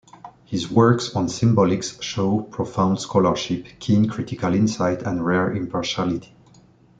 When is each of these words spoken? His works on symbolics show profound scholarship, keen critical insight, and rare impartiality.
His 0.45 0.67
works 0.67 1.15
on 1.15 1.27
symbolics 1.27 2.01
show 2.01 2.41
profound 2.41 2.99
scholarship, 2.99 3.67
keen 3.77 4.07
critical 4.09 4.55
insight, 4.55 5.03
and 5.03 5.23
rare 5.23 5.53
impartiality. 5.53 6.33